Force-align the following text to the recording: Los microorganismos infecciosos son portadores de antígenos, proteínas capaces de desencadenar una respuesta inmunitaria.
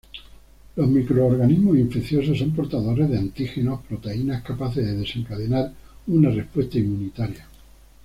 Los 0.77 0.87
microorganismos 0.87 1.77
infecciosos 1.77 2.39
son 2.39 2.55
portadores 2.55 3.07
de 3.07 3.19
antígenos, 3.19 3.81
proteínas 3.87 4.41
capaces 4.41 4.83
de 4.83 4.95
desencadenar 4.95 5.71
una 6.07 6.31
respuesta 6.31 6.79
inmunitaria. 6.79 7.45